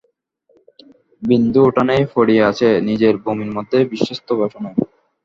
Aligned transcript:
বিন্দু 1.21 1.59
উঠানেই 1.69 2.03
পড়িয়া 2.13 2.43
আছে, 2.51 2.67
নিজের 2.87 3.13
বমির 3.23 3.51
মধ্যে, 3.57 3.77
বিস্রস্ত 3.91 4.27
বসনে। 4.39 4.71